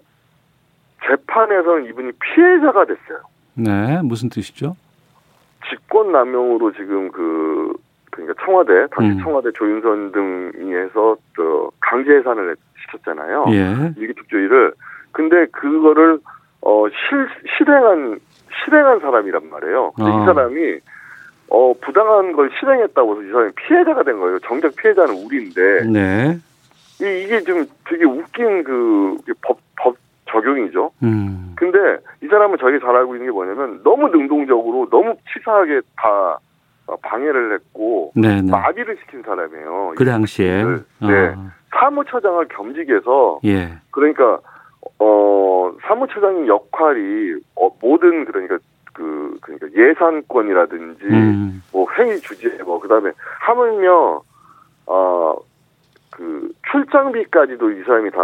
[1.08, 3.20] 재판에서는 이분이 피해자가 됐어요.
[3.56, 4.02] 네.
[4.04, 4.76] 무슨 뜻이죠?
[5.70, 7.74] 직권남용으로 지금 그,
[8.12, 9.24] 그러니까 청와대, 당시 음.
[9.24, 13.46] 청와대 조윤선 등이 해서, 저, 강제해산을 시켰잖아요.
[13.50, 13.94] 예.
[13.98, 14.74] 일기특조위를.
[15.12, 16.20] 근데 그거를,
[16.62, 18.20] 어, 실, 실행한,
[18.64, 19.94] 실행한 사람이란 말이에요.
[19.96, 20.22] 근데 아.
[20.22, 20.80] 이 사람이,
[21.52, 24.40] 어, 부당한 걸 실행했다고 해서 이 사람이 피해자가 된 거예요.
[24.40, 26.38] 정작 피해자는 우리인데, 네.
[27.02, 29.96] 이, 이게 좀 되게 웃긴 그, 법, 법
[30.30, 30.92] 적용이죠.
[31.02, 31.54] 음.
[31.56, 31.78] 근데
[32.24, 36.38] 이 사람은 저희가 잘 알고 있는 게 뭐냐면, 너무 능동적으로, 너무 치사하게 다
[36.86, 38.52] 어, 방해를 했고, 네, 네.
[38.52, 39.94] 마비를 시킨 사람이에요.
[39.96, 40.64] 그 당시에.
[40.64, 41.34] 네.
[41.36, 41.52] 어.
[41.72, 43.78] 사무처장을 겸직해서, 예.
[43.92, 44.40] 그러니까
[45.00, 48.58] 어, 사무처장님 역할이 어, 모든 그러니까
[48.94, 51.64] 그 그러니까 예산권이라든지 음.
[51.72, 54.22] 뭐 회의 주제 뭐 그다음에 하물며
[54.86, 58.18] 어그 출장비까지도 이 사람이 다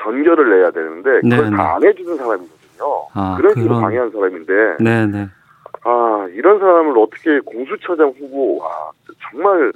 [0.00, 1.50] 전결을 내야 되는데 그걸.
[1.56, 3.06] 다 안 해주는 사람이거든요.
[3.14, 5.28] 아, 그런 식으로 방해한 사람인데 네네.
[5.84, 8.90] 아 이런 사람을 어떻게 공수처장 후보 와
[9.30, 9.72] 정말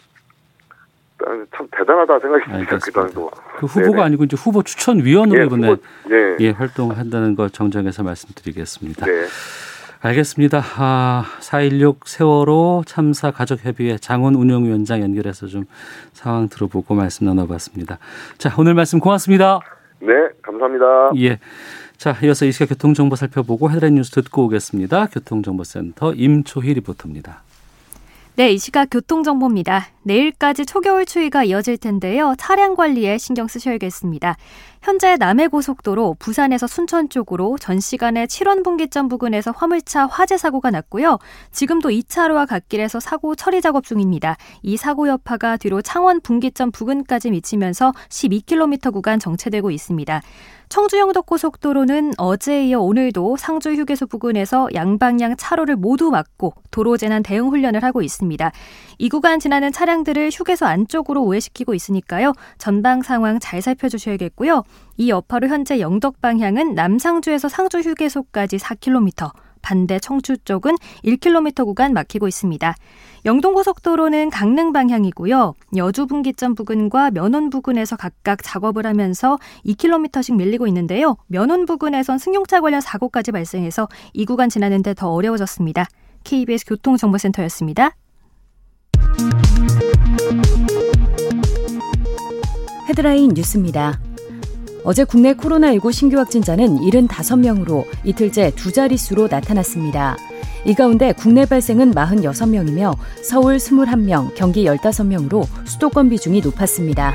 [1.57, 2.67] 참 대단하다 생각이 듭니다.
[2.69, 3.07] 그 알겠습니다.
[3.09, 3.31] 정도.
[3.59, 4.03] 그 후보가 네네.
[4.03, 5.83] 아니고 이제 후보 추천위원으로 예, 이번에 후보,
[6.15, 9.07] 예, 예, 활동을 한다는 걸 정정해서 말씀드리겠습니다.
[9.07, 9.27] 네.
[10.05, 10.61] 알겠습니다.
[10.79, 15.65] 아, 4.16 세월호 참사 가족협의회 장원 운영위원장 연결해서 좀
[16.13, 17.99] 상황 들어보고 말씀 나눠봤습니다.
[18.37, 19.61] 자, 오늘 말씀 고맙습니다.
[20.01, 20.13] 네,
[20.43, 21.13] 감사합니다.
[21.19, 21.39] 예.
[21.97, 25.07] 자, 이어서 이 시각 교통정보 살펴보고 헤드라인 뉴스 듣고 오겠습니다.
[25.07, 27.43] 교통정보센터 임초희 리포터입니다.
[28.35, 29.89] 네, 이 시각 교통정보입니다.
[30.05, 32.35] 내일까지 초겨울 추위가 이어질 텐데요.
[32.39, 34.37] 차량 관리에 신경 쓰셔야겠습니다.
[34.81, 41.19] 현재 남해고속도로 부산에서 순천 쪽으로 전 시간에 7원 분기점 부근에서 화물차 화재 사고가 났고요.
[41.51, 44.39] 지금도 2차로와 갓길에서 사고 처리 작업 중입니다.
[44.63, 50.23] 이 사고 여파가 뒤로 창원 분기점 부근까지 미치면서 12km 구간 정체되고 있습니다.
[50.73, 57.49] 청주 영덕고속도로는 어제에 이어 오늘도 상주 휴게소 부근에서 양방향 차로를 모두 막고 도로 재난 대응
[57.49, 58.51] 훈련을 하고 있습니다.
[58.97, 62.33] 이 구간 지나는 차량들을 휴게소 안쪽으로 우회시키고 있으니까요.
[62.57, 64.63] 전방 상황 잘 살펴주셔야겠고요.
[64.97, 69.31] 이 여파로 현재 영덕 방향은 남상주에서 상주 휴게소까지 4km,
[69.63, 72.75] 반대 청주 쪽은 1km 구간 막히고 있습니다.
[73.25, 75.55] 영동고속도로는 강릉 방향이고요.
[75.77, 81.17] 여주 분기점 부근과 면원 부근에서 각각 작업을 하면서 2km씩 밀리고 있는데요.
[81.29, 85.87] 면원 부근에선 승용차 관련 사고까지 발생해서 이 구간 지나는데 더 어려워졌습니다.
[86.25, 87.97] KBS 교통정보센터였습니다.
[92.89, 94.01] 헤드라인 뉴스입니다.
[94.85, 100.17] 어제 국내 코로나19 신규 확진자는 75명으로 이틀째 두 자릿수로 나타났습니다.
[100.65, 107.15] 이 가운데 국내 발생은 46명이며 서울 21명, 경기 15명으로 수도권 비중이 높았습니다.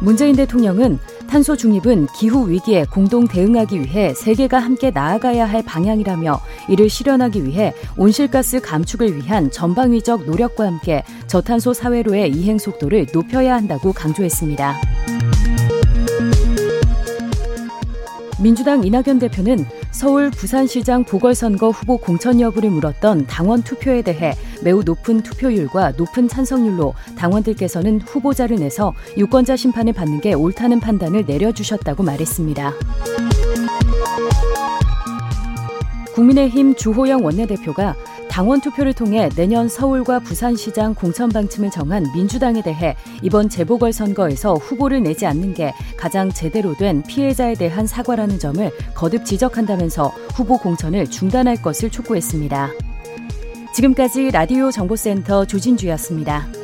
[0.00, 6.88] 문재인 대통령은 탄소 중립은 기후 위기에 공동 대응하기 위해 세계가 함께 나아가야 할 방향이라며 이를
[6.88, 15.13] 실현하기 위해 온실가스 감축을 위한 전방위적 노력과 함께 저탄소 사회로의 이행 속도를 높여야 한다고 강조했습니다.
[18.44, 25.22] 민주당 이낙연 대표는 서울 부산시장 보궐선거 후보 공천 여부를 물었던 당원 투표에 대해 매우 높은
[25.22, 32.74] 투표율과 높은 찬성률로 당원들께서는 후보자를 내서 유권자 심판을 받는 게 옳다는 판단을 내려주셨다고 말했습니다.
[36.14, 37.96] 국민의힘 주호영 원내대표가
[38.28, 45.26] 당원 투표를 통해 내년 서울과 부산시장 공천 방침을 정한 민주당에 대해 이번 재보궐선거에서 후보를 내지
[45.26, 51.90] 않는 게 가장 제대로 된 피해자에 대한 사과라는 점을 거듭 지적한다면서 후보 공천을 중단할 것을
[51.90, 52.70] 촉구했습니다.
[53.74, 56.63] 지금까지 라디오 정보센터 조진주였습니다.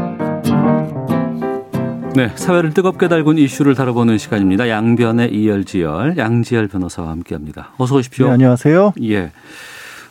[2.13, 4.67] 네, 사회를 뜨겁게 달군 이슈를 다뤄보는 시간입니다.
[4.67, 7.71] 양변의 이열지열, 양지열 변호사와 함께합니다.
[7.77, 8.27] 어서 오십시오.
[8.27, 8.93] 네, 안녕하세요.
[9.03, 9.31] 예.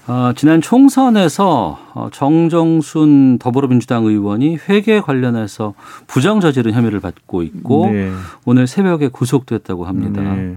[0.07, 5.75] 어, 지난 총선에서 어, 정정순 더불어민주당 의원이 회계 관련해서
[6.07, 8.11] 부정 저지른 혐의를 받고 있고 네.
[8.47, 10.23] 오늘 새벽에 구속됐다고 합니다.
[10.23, 10.57] 네.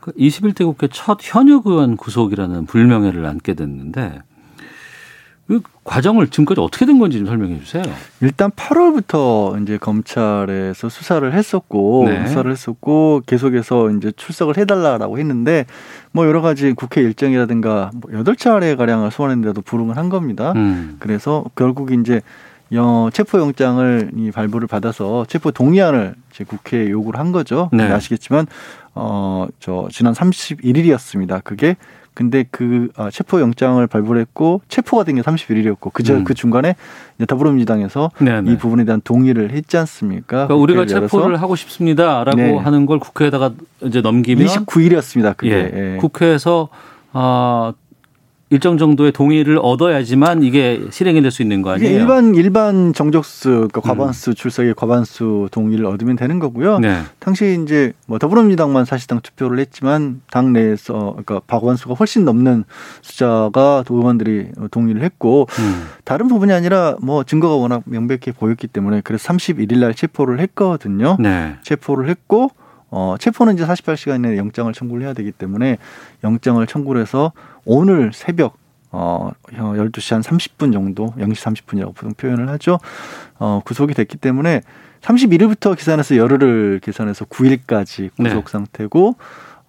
[0.00, 4.22] 그 21대 국회 첫 현역 의원 구속이라는 불명예를 안게 됐는데
[5.48, 7.82] 그 과정을 지금까지 어떻게 된 건지 좀 설명해 주세요.
[8.20, 12.26] 일단 8월부터 이제 검찰에서 수사를 했었고 네.
[12.26, 15.64] 수사를 했었고 계속해서 이제 출석을 해달라라고 했는데
[16.12, 20.52] 뭐 여러 가지 국회 일정이라든가 뭐 여덟 차례 가량을 소환했는데도 불응을 한 겁니다.
[20.54, 20.96] 음.
[20.98, 22.20] 그래서 결국 이제
[22.72, 27.70] 영 체포영장을 이 발부를 받아서 체포 동의안을 제 국회에 요구를 한 거죠.
[27.72, 27.90] 네.
[27.90, 28.46] 아시겠지만
[28.94, 31.42] 어 저 지난 31일이었습니다.
[31.44, 31.76] 그게
[32.18, 36.24] 근데 그 아, 체포 영장을 발부를 했고 체포가 된 게 31일이었고 그저 음.
[36.24, 36.74] 그 중간에
[37.16, 38.50] 이제 더불어민주당에서 네, 네.
[38.50, 40.48] 이 부분에 대한 동의를 했지 않습니까?
[40.48, 42.56] 그러니까 우리가 열어서 체포를 하고 싶습니다라고 네.
[42.56, 43.52] 하는 걸 국회에다가
[43.82, 45.36] 이제 넘기면 29일이었습니다.
[45.36, 45.96] 그게 예, 예.
[45.98, 46.70] 국회에서
[47.12, 47.72] 아
[48.50, 51.98] 일정 정도의 동의를 얻어야지만 이게 실행이 될 수 있는 거 아니에요?
[51.98, 54.34] 일반 일반 정족수 그러니까 과반수 음.
[54.34, 56.78] 출석의 과반수 동의를 얻으면 되는 거고요.
[56.78, 57.02] 네.
[57.18, 62.64] 당시 이제 뭐 더불어민주당만 사실상 투표를 했지만 당 내에서 그러니까 과반수가 훨씬 넘는
[63.02, 65.86] 숫자가 의원들이 동의를 했고 음.
[66.04, 71.16] 다른 부분이 아니라 뭐 증거가 워낙 명백히 보였기 때문에 그래서 31일 날 체포를 했거든요.
[71.20, 71.56] 네.
[71.62, 72.50] 체포를 했고
[72.90, 75.78] 어, 체포는 이제 48시간 이내에 영장을 청구를 해야 되기 때문에
[76.24, 77.32] 영장을 청구를 해서
[77.64, 78.56] 오늘 새벽
[78.90, 82.78] 어, 12시 한 30분 정도, 0시 30분이라고 보통 표현을 하죠.
[83.38, 84.62] 어, 구속이 됐기 때문에
[85.02, 88.50] 31일부터 계산해서 열흘을 계산해서 9일까지 구속 네.
[88.50, 89.16] 상태고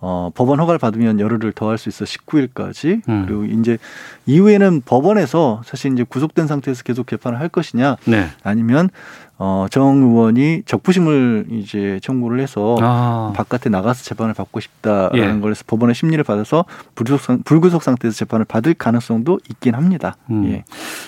[0.01, 3.01] 어, 법원 허가를 받으면 열흘을 더 할 수 있어 19일까지.
[3.09, 3.25] 음.
[3.27, 3.77] 그리고 이제
[4.25, 8.27] 이후에는 법원에서 사실 이제 구속된 상태에서 계속 개판을 할 것이냐 네.
[8.43, 8.89] 아니면
[9.41, 13.31] 어, 정 의원이 적부심을 이제 청구를 해서 아.
[13.33, 15.39] 바깥에 나가서 재판을 받고 싶다라는 예.
[15.39, 20.17] 걸 해서 법원의 심리를 받아서 불구속, 불구속 상태에서 재판을 받을 가능성도 있긴 합니다.
[20.29, 20.45] 음.
[20.51, 20.65] 예.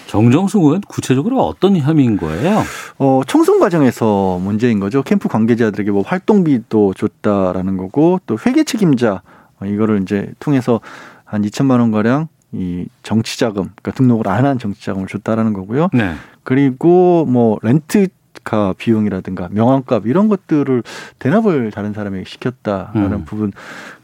[0.08, 2.62] 정정수 의원 구체적으로 어떤 혐의인 거예요?
[3.00, 5.04] 어, 총선 과정에서 문제인 거죠.
[5.04, 9.22] 캠프 관계자들에게 뭐 활동비도 줬다라는 거고 또 회계 책임자
[9.60, 10.80] 어, 이거를 이제 통해서
[11.26, 15.90] 한 2천만 원 가량 이 정치 자금, 그러니까 등록을 안 한 정치 자금을 줬다라는 거고요.
[15.94, 16.14] 네.
[16.44, 18.08] 그리고 뭐 렌트
[18.42, 20.84] 렌트카 비용이라든가 명함값 이런 것들을
[21.20, 23.26] 대납을 다른 사람에게 시켰다라는 음.
[23.26, 23.52] 부분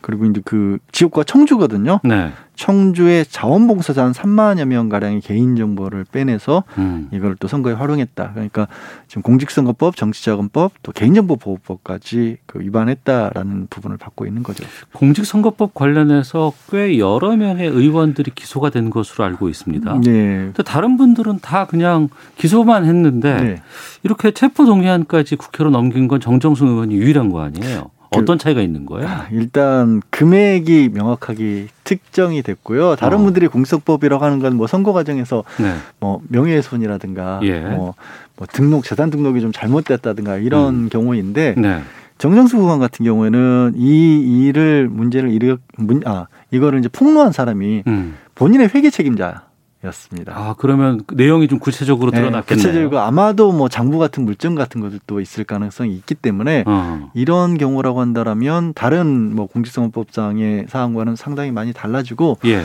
[0.02, 2.00] 그리고 이제 그 지역과 청주거든요.
[2.04, 2.32] 네.
[2.58, 7.08] 청주의 자원봉사자 한 3만여 명 가량의 개인 정보를 빼내서 음.
[7.14, 8.32] 이걸 또 선거에 활용했다.
[8.34, 8.68] 그러니까
[9.08, 14.66] 지금 공직선거법, 정치자금법, 또 개인정보보호법까지 그 위반했다라는 부분을 받고 있는 거죠.
[14.94, 20.02] 공직선거법 관련해서 꽤 여러 명의 의원들이 기소가 된 것으로 알고 있습니다.
[20.04, 20.52] 네.
[20.66, 23.62] 다른 분들은 다 그냥 기소만 했는데 네.
[24.02, 27.92] 이렇게 체포 동의안까지 국회로 넘긴 건 정정순 의원이 유일한 거 아니에요?
[28.12, 29.08] 그 어떤 차이가 있는 거예요?
[29.08, 32.96] 아, 일단 금액이 명확하게 특정이 됐고요.
[32.96, 33.22] 다른 어.
[33.24, 35.74] 분들이 공석법이라고 하는 건 뭐 선거 과정에서 네.
[36.00, 37.60] 뭐 명예훼손이라든가 예.
[37.62, 37.94] 뭐,
[38.38, 40.90] 뭐 등록 재산 등록이 좀 잘못됐다든가 이런 음.
[40.90, 41.82] 경우인데 네.
[42.18, 45.58] 정정수 의원 같은 경우에는 이 일을 문제를 일으
[46.06, 48.16] 아 이거를 이제 폭로한 사람이 음.
[48.36, 49.44] 본인의 회계 책임자
[49.84, 50.34] 였습니다.
[50.36, 52.64] 아 그러면 그 내용이 좀 구체적으로 네, 드러났겠네요.
[52.64, 57.12] 구체적으로 아마도 뭐 장부 같은 물증 같은 것들도 있을 가능성이 있기 때문에 어.
[57.14, 62.64] 이런 경우라고 한다라면 다른 뭐 공직선거법상의 사항과는 상당히 많이 달라지고 예.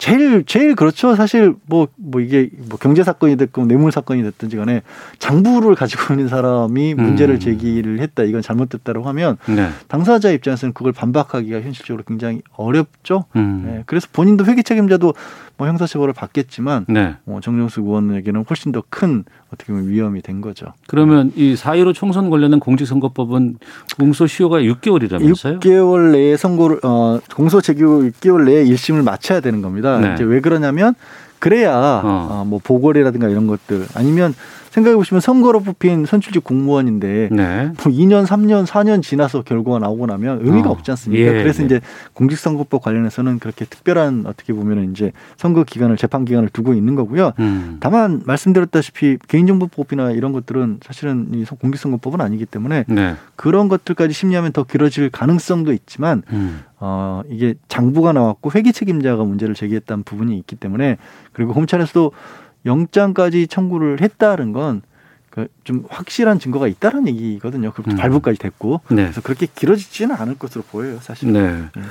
[0.00, 1.14] 제일 제일 그렇죠.
[1.14, 4.80] 사실 뭐뭐 뭐 이게 뭐 경제 사건이 됐건 뇌물 사건이 됐든지 간에
[5.18, 7.38] 장부를 가지고 있는 사람이 문제를 음.
[7.38, 8.22] 제기를 했다.
[8.22, 9.68] 이건 잘못됐다고 하면 네.
[9.88, 13.26] 당사자 입장에서는 그걸 반박하기가 현실적으로 굉장히 어렵죠.
[13.36, 13.62] 음.
[13.66, 13.82] 네.
[13.84, 15.12] 그래서 본인도 회계 책임자도
[15.60, 17.16] 뭐 형사처벌을 받겠지만 네.
[17.26, 20.72] 어, 정정수 의원에게는 훨씬 더 큰 어떻게 보면 위험이 된 거죠.
[20.86, 23.58] 그러면 이4.15 총선 관련된 공직선거법은
[23.98, 25.60] 공소시효가 6개월이라면서요?
[25.60, 29.98] 6개월 내에 선고를 어, 공소 제기후 6개월 내에 1심을 마쳐야 되는 겁니다.
[29.98, 30.14] 네.
[30.14, 30.94] 이제 왜 그러냐면
[31.38, 32.28] 그래야 어.
[32.30, 34.34] 어, 뭐 보궐이라든가 이런 것들 아니면
[34.70, 37.72] 생각해 보시면 선거로 뽑힌 선출직 공무원인데 네.
[37.82, 40.72] 뭐 2년, 3년, 4년 지나서 결과가 나오고 나면 의미가 어.
[40.72, 41.24] 없지 않습니까?
[41.24, 41.66] 예, 그래서 예.
[41.66, 41.80] 이제
[42.14, 47.32] 공직선거법 관련해서는 그렇게 특별한 어떻게 보면은 이제 선거 기간을 재판 기간을 두고 있는 거고요.
[47.40, 47.78] 음.
[47.80, 53.16] 다만 말씀드렸다시피 개인정보법이나 이런 것들은 사실은 이 공직선거법은 아니기 때문에 네.
[53.34, 56.62] 그런 것들까지 심리하면 더 길어질 가능성도 있지만 음.
[56.78, 60.96] 어, 이게 장부가 나왔고 회계 책임자가 문제를 제기했다는 부분이 있기 때문에
[61.32, 62.12] 그리고 검찰에서도
[62.66, 67.72] 영장까지 청구를 했다는 건그좀 확실한 증거가 있다는 얘기거든요.
[67.74, 67.96] 그리고 음.
[67.96, 69.04] 발부까지 됐고 네.
[69.04, 71.32] 그래서 그렇게 길어지지는 않을 것으로 보여요, 사실.
[71.32, 71.40] 네.
[71.74, 71.82] 네.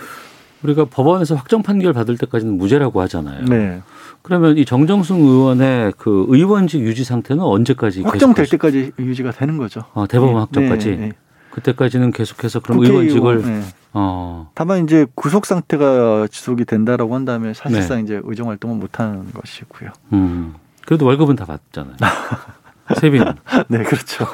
[0.64, 3.46] 우리가 법원에서 확정 판결 받을 때까지는 무죄라고 하잖아요.
[3.46, 3.82] 네.
[4.22, 9.86] 그러면 이 정정승 의원의 그 의원직 유지 상태는 언제까지 확정될 때까지 유지가 되는 거죠.
[9.94, 10.40] 어, 대법원 네.
[10.40, 10.98] 확정까지.
[10.98, 11.12] 네.
[11.52, 13.62] 그때까지는 계속해서 그럼 의원직을 네.
[13.94, 14.52] 어.
[14.54, 18.04] 다만 이제 구속 상태가 지속이 된다라고 한다면 사실상 네.
[18.04, 19.92] 이제 의정 활동은 못 하는 것이고요.
[20.14, 20.56] 음.
[20.86, 21.96] 그래도 월급은 다 받잖아요.
[23.00, 23.34] 세비는.
[23.68, 24.28] 네, 그렇죠.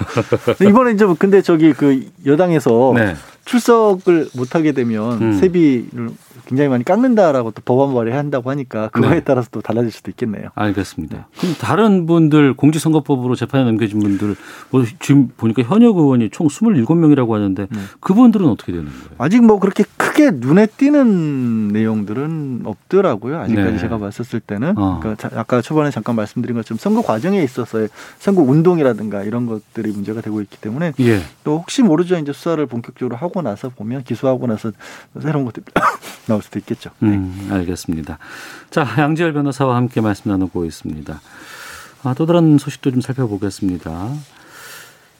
[0.61, 3.15] 이번에 이제 뭐 근데 저기 그 여당에서 네.
[3.45, 5.33] 출석을 못 하게 되면 음.
[5.33, 6.09] 세비를
[6.47, 9.19] 굉장히 많이 깎는다라고 또 법안 발의한다고 하니까 그거에 네.
[9.23, 10.49] 따라서 또 달라질 수도 있겠네요.
[10.53, 11.17] 알겠습니다.
[11.17, 11.23] 네.
[11.39, 14.35] 그럼 다른 분들 공직선거법으로 재판에 넘겨진 분들
[14.69, 17.79] 뭐 지금 보니까 현역 의원이 총 27명이라고 하는데 네.
[17.99, 19.09] 그분들은 어떻게 되는 거예요?
[19.17, 23.39] 아직 뭐 그렇게 크게 눈에 띄는 내용들은 없더라고요.
[23.39, 23.77] 아직까지 네.
[23.77, 24.99] 제가 봤었을 때는 어.
[25.01, 30.41] 그러니까 아까 초반에 잠깐 말씀드린 것처럼 선거 과정에 있어서의 선거 운동이라든가 이런 것들이 문제가 되고
[30.41, 31.19] 있기 때문에 예.
[31.43, 32.17] 또 혹시 모르죠.
[32.17, 34.71] 이제 수사를 본격적으로 하고 나서 보면 기소하고 나서
[35.21, 35.63] 새로운 것들
[36.27, 36.91] 나올 수도 있겠죠.
[36.99, 37.09] 네.
[37.09, 38.17] 음, 알겠습니다.
[38.69, 41.21] 자, 양지열 변호사와 함께 말씀 나누고 있습니다.
[42.03, 44.09] 아, 또 다른 소식도 좀 살펴보겠습니다.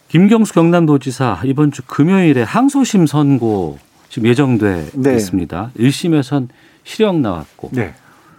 [0.10, 5.16] 김경수 경남도지사 이번 주 금요일에 항소심 선고 지금 예정돼 네.
[5.16, 5.72] 있습니다.
[5.78, 6.48] 1심에선
[6.84, 7.96] 실형 나왔고 네.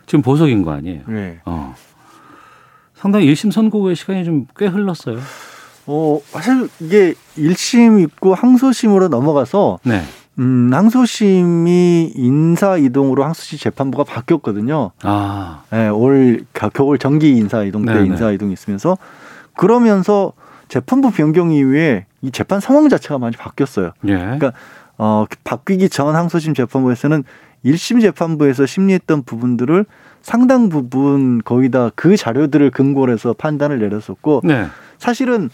[0.07, 1.03] 지금 보석인 거 아니에요?
[1.09, 1.41] 네.
[1.45, 1.75] 어.
[2.95, 5.19] 상당히 1심 선고의 시간이 좀 꽤 흘렀어요.
[5.87, 10.03] 어, 사실 이게 1심 있고 항소심으로 넘어가서 네.
[10.39, 14.91] 음, 항소심이 인사 이동으로 항소심 재판부가 바뀌었거든요.
[15.03, 15.63] 아.
[15.71, 16.45] 네, 올
[16.75, 18.07] 겨울 정기 인사 이동 때 네네.
[18.07, 18.99] 인사 이동이 있으면서
[19.55, 20.33] 그러면서
[20.69, 23.93] 재판부 변경 이후에 이 재판 상황 자체가 많이 바뀌었어요.
[24.09, 24.15] 예.
[24.15, 24.53] 그러니까
[24.99, 27.25] 어, 바뀌기 전 항소심 재판부에서는
[27.65, 29.87] 1심 재판부에서 심리했던 부분들을
[30.23, 34.67] 상당 부분 거의 다 그 자료들을 근거로 해서 판단을 내렸었고 네.
[34.99, 35.51] 사실은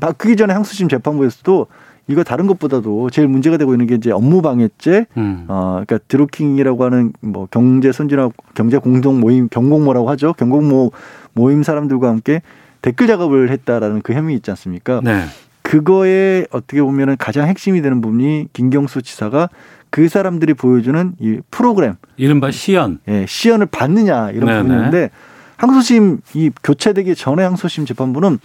[0.00, 1.66] 바뀌기 전에 항소심 재판부에서도
[2.08, 5.44] 이거 다른 것보다도 제일 문제가 되고 있는 게 이제 업무 방해죄, 음.
[5.48, 10.32] 어, 그러니까 드루킹이라고 하는 뭐 경제 선진화 경제 공동 모임 경공모라고 하죠.
[10.32, 10.92] 경공모
[11.34, 12.40] 모임 사람들과 함께
[12.80, 15.00] 댓글 작업을 했다라는 그 혐의 있지 않습니까?
[15.04, 15.24] 네.
[15.62, 19.50] 그거에 어떻게 보면은 가장 핵심이 되는 부분이 김경수 지사가
[19.90, 24.62] 그 사람들이 보여주는 이 프로그램 이른바 시연 예, 시연을 받느냐 이런 네네.
[24.62, 25.10] 부분인데
[25.58, 28.38] 항소심 이 교체되기 전에 항소심 재판부는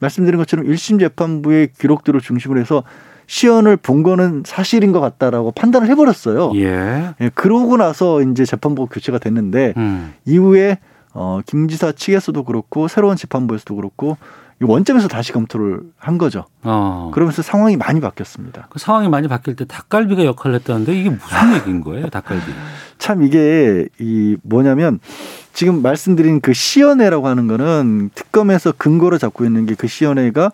[0.00, 2.82] 말씀드린 것처럼 1심 재판부의 기록들을 중심으로 해서
[3.26, 6.52] 시연을 본 거는 사실인 것 같다라고 판단을 해버렸어요.
[6.56, 7.14] 예.
[7.20, 10.14] 예 그러고 나서 이제 재판부가 교체가 됐는데 음.
[10.24, 10.78] 이후에
[11.12, 14.16] 어, 김 지사 측에서도 그렇고 새로운 재판부에서도 그렇고
[14.60, 16.44] 원점에서 다시 검토를 한 거죠.
[16.62, 17.10] 어.
[17.14, 18.68] 그러면서 상황이 많이 바뀌었습니다.
[18.70, 22.44] 그 상황이 많이 바뀔 때 닭갈비가 역할을 했다는데 이게 무슨 얘기인 거예요, 닭갈비?
[22.98, 25.00] 참 이게 이 뭐냐면
[25.54, 30.52] 지금 말씀드린 그 시연회라고 하는 거는 특검에서 근거로 잡고 있는 게 그 시연회가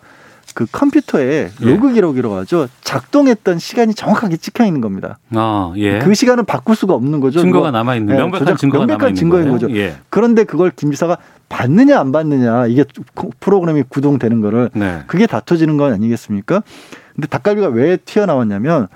[0.57, 1.63] 그 컴퓨터에 예.
[1.63, 2.67] 로그 기록이라고 하죠.
[2.81, 5.19] 작동했던 시간이 정확하게 찍혀 있는 겁니다.
[5.35, 5.99] 아, 예.
[5.99, 7.41] 그 시간은 바꿀 수가 없는 거죠.
[7.41, 9.59] 증거가 남아 있는 예, 명백한 증거가 명백한 증거인 거예요?
[9.59, 9.75] 거죠.
[9.75, 9.97] 예.
[10.09, 12.85] 그런데 그걸 김 지사가 받느냐 안 받느냐 이게
[13.39, 15.03] 프로그램이 구동되는 거를 네.
[15.05, 16.63] 그게 다퉈지는 건 아니겠습니까?
[17.13, 18.87] 근데 닭갈비가 왜 튀어나왔냐면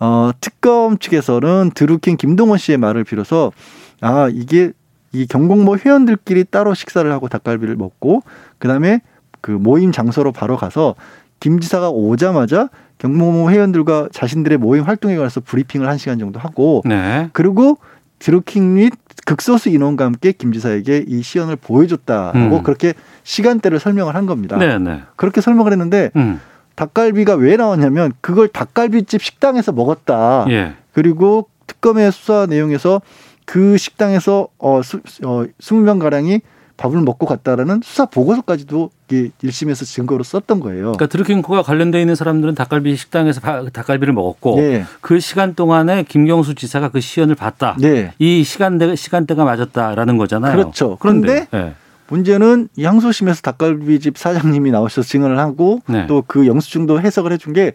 [0.00, 3.52] 어, 특검 측에서는 드루킹 김동원 씨의 말을 빌어서
[4.00, 4.72] 아 이게
[5.12, 8.24] 이 경공모 회원들끼리 따로 식사를 하고 닭갈비를 먹고
[8.58, 9.02] 그다음에
[9.46, 10.96] 그 모임 장소로 바로 가서
[11.38, 17.28] 김 지사가 오자마자 경무모 회원들과 자신들의 모임 활동에 관해서 브리핑을 한 시간 정도 하고 네.
[17.32, 17.78] 그리고
[18.18, 18.92] 드루킹 및
[19.24, 22.62] 극소수 인원과 함께 김 지사에게 이 시연을 보여줬다고 음.
[22.64, 24.56] 그렇게 시간대를 설명을 한 겁니다.
[24.56, 25.02] 네, 네.
[25.14, 26.40] 그렇게 설명을 했는데 음.
[26.74, 30.46] 닭갈비가 왜 나왔냐면 그걸 닭갈비집 식당에서 먹었다.
[30.48, 30.74] 예.
[30.92, 33.00] 그리고 특검의 수사 내용에서
[33.44, 36.40] 그 식당에서 어, 수, 어 20명 가량이
[36.76, 40.92] 밥을 먹고 갔다라는 수사 보고서까지도 이게 1심에서 증거로 썼던 거예요.
[40.92, 44.84] 그러니까 드루킹코가 관련돼 있는 사람들은 닭갈비 식당에서 닭갈비를 먹었고 네.
[45.00, 47.76] 그 시간 동안에 김경수 지사가 그 시연을 봤다.
[47.80, 48.12] 네.
[48.18, 50.56] 이 시간대 시간대가 맞았다라는 거잖아요.
[50.56, 50.96] 그렇죠.
[51.00, 51.74] 그런데 네.
[52.08, 56.06] 문제는 이 항소심에서 닭갈비집 사장님이 나오셔서 증언을 하고 네.
[56.06, 57.72] 또그 영수증도 해석을 해준 게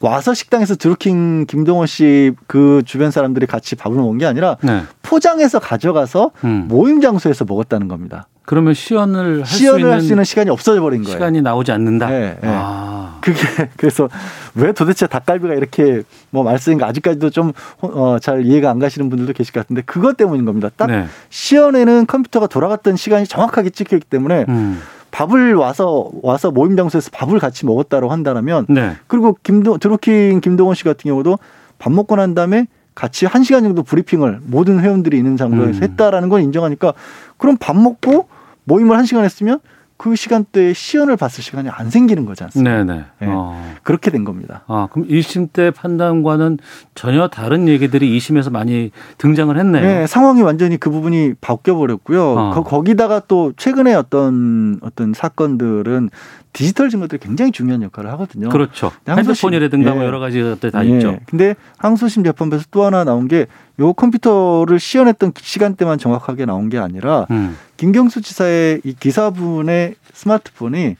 [0.00, 4.82] 와서 식당에서 드루킹 김동원 씨 그 주변 사람들이 같이 밥을 먹은 게 아니라 네.
[5.02, 6.66] 포장해서 가져가서 음.
[6.68, 8.26] 모임 장소에서 먹었다는 겁니다.
[8.44, 11.16] 그러면 시연을 할 시연을 할 수 있는 시간이 없어져 버린 거예요.
[11.16, 12.08] 시간이 나오지 않는다.
[12.08, 12.48] 네, 네.
[12.50, 13.18] 아.
[13.20, 13.38] 그게
[13.76, 14.08] 그래서
[14.54, 19.60] 왜 도대체 닭갈비가 이렇게 뭐 말씀인가 아직까지도 좀잘 어, 이해가 안 가시는 분들도 계실 것
[19.60, 20.70] 같은데 그것 때문인 겁니다.
[20.76, 21.06] 딱 네.
[21.28, 24.46] 시연에는 컴퓨터가 돌아갔던 시간이 정확하게 찍혀 있기 때문에.
[24.48, 24.80] 음.
[25.10, 28.92] 밥을 와서 와서 모임 장소에서 밥을 같이 먹었다고 한다면 네.
[29.06, 31.38] 그리고 김도 드루킹 김동원 씨 같은 경우도
[31.78, 35.82] 밥 먹고 난 다음에 같이 한 시간 정도 브리핑을 모든 회원들이 있는 장소에서 음.
[35.82, 36.94] 했다라는 걸 인정하니까
[37.36, 38.28] 그럼 밥 먹고
[38.64, 39.60] 모임을 한 시간 했으면
[39.98, 42.84] 그 시간대에 시연을 봤을 시간이 안 생기는 거지 않습니까?
[42.84, 43.04] 네네.
[43.20, 43.26] 네.
[43.28, 43.74] 어.
[43.82, 44.62] 그렇게 된 겁니다.
[44.68, 46.58] 아, 그럼 1심 때 판단과는
[46.94, 49.82] 전혀 다른 얘기들이 2심에서 많이 등장을 했네요.
[49.82, 52.22] 네, 상황이 완전히 그 부분이 바뀌어 버렸고요.
[52.30, 52.62] 어.
[52.62, 56.10] 거기다가 또 최근에 어떤 어떤 사건들은
[56.58, 58.48] 디지털 증거들이 굉장히 중요한 역할을 하거든요.
[58.48, 58.90] 그렇죠.
[59.08, 60.06] 핸드폰이라든가 뭐 예.
[60.06, 60.90] 여러 가지 것들 다 예.
[60.90, 61.18] 있죠.
[61.26, 63.46] 근데 항소심 재판부에서 또 하나 나온 게
[63.80, 67.56] 요 컴퓨터를 시연했던 시간대만 정확하게 나온 게 아니라 음.
[67.76, 70.96] 김경수 지사의 이 기사분의 스마트폰이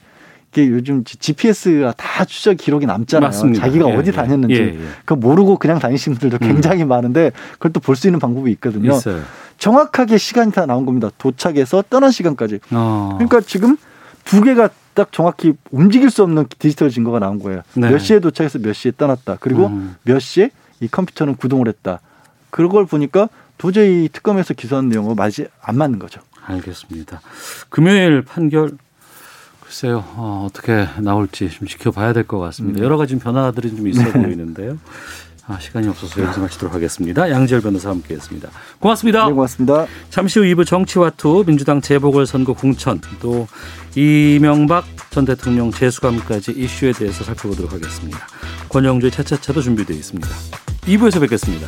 [0.51, 3.27] 이게 요즘 GPS가 다 추적 기록이 남잖아요.
[3.27, 3.65] 맞습니다.
[3.65, 4.11] 자기가 예, 어디 예.
[4.13, 4.79] 다녔는지 예, 예.
[5.05, 6.47] 그 모르고 그냥 다니시는 분들도 음.
[6.47, 6.87] 굉장히 음.
[6.87, 8.95] 많은데 그걸 또 볼 수 있는 방법이 있거든요.
[8.95, 9.21] 있어요.
[9.57, 11.09] 정확하게 시간이 다 나온 겁니다.
[11.17, 12.59] 도착해서 떠난 시간까지.
[12.71, 13.15] 어.
[13.17, 13.75] 그러니까 지금
[14.23, 14.69] 두 개가
[14.99, 17.61] 딱 정확히 움직일 수 없는 디지털 증거가 나온 거예요.
[17.75, 17.89] 네.
[17.89, 19.37] 몇 시에 도착해서 몇 시에 떠났다.
[19.39, 19.95] 그리고 음.
[20.03, 22.01] 몇 시에 이 컴퓨터는 구동을 했다.
[22.49, 26.19] 그걸 보니까 도저히 특검에서 기소한 내용과 맞이 안 맞는 거죠.
[26.45, 27.21] 알겠습니다.
[27.69, 28.71] 금요일 판결
[29.63, 32.79] 글쎄요 어, 떻게 나올지 좀 지켜봐야 될 것 같습니다.
[32.79, 32.83] 음.
[32.83, 34.11] 여러 가지 변화들이 좀 있어 네.
[34.11, 34.77] 보이는데요.
[35.49, 37.27] 아, 시간이 없어서 여기서 마치도록 하겠습니다.
[37.27, 38.49] 양지열 변호사 함께했습니다.
[38.79, 39.25] 고맙습니다.
[39.25, 39.87] 네, 고맙습니다.
[40.11, 43.47] 잠시 후 2부 정치와투 민주당 재보궐선거 공천 또
[43.95, 48.19] 이명박 전 대통령 재수감까지 이슈에 대해서 살펴보도록 하겠습니다.
[48.69, 50.29] 권영주의 차차차도 준비되어 있습니다.
[50.85, 51.67] 2부에서 뵙겠습니다.